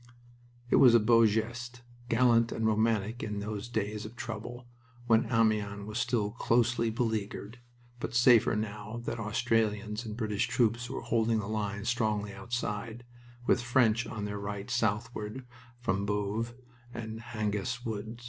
[0.71, 4.67] It was a beau geste, gallant and romantic in those days of trouble,
[5.05, 7.59] when Amiens was still closely beleaguered,
[7.99, 13.05] but safer now that Australians and British troops were holding the lines strongly outside,
[13.45, 15.45] with French on their right southward
[15.79, 16.55] from Boves
[16.91, 18.19] and Hangest Wood.